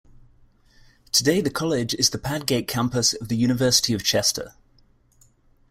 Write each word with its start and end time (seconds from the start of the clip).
Today 1.11 1.41
the 1.41 1.51
college 1.51 1.93
is 1.93 2.09
the 2.09 2.17
Padgate 2.17 2.67
Campus 2.67 3.13
of 3.13 3.27
the 3.27 3.37
University 3.37 3.93
of 3.93 4.03
Chester. 4.03 4.55